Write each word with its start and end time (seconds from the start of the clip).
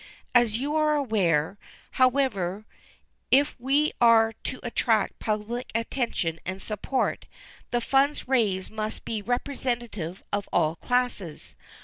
As 0.33 0.57
you 0.57 0.75
are 0.75 0.95
aware, 0.95 1.59
however, 1.91 2.65
if 3.29 3.55
we 3.59 3.93
are 4.01 4.33
to 4.45 4.59
attract 4.63 5.19
public 5.19 5.69
attention 5.75 6.39
and 6.43 6.59
support, 6.59 7.27
the 7.69 7.81
funds 7.81 8.27
raised 8.27 8.71
must 8.71 9.05
be 9.05 9.21
representative 9.21 10.23
of 10.33 10.49
all 10.51 10.75
classes. 10.75 11.53